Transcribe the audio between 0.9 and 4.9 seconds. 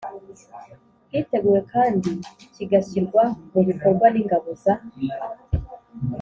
hiteguwe kand kigashyirwa mu bikorwa n'ingabo za